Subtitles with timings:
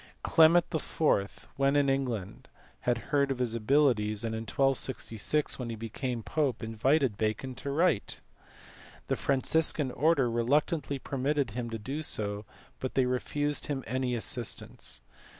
[0.23, 1.47] Clement IV.
[1.57, 2.47] when in England
[2.89, 7.53] had heard of his abilities, and in 1266 when he became pope he invited Bacon
[7.57, 8.19] to write.
[9.09, 12.45] The Franciscan order reluctantly permitted him to do so,
[12.79, 15.01] but they refused him any assistance.